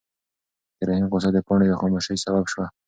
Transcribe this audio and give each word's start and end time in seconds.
د 0.77 0.79
رحیم 0.87 1.05
غوسه 1.11 1.29
د 1.33 1.37
پاڼې 1.47 1.65
د 1.69 1.73
خاموشۍ 1.81 2.15
سبب 2.25 2.43
شوه. 2.53 2.65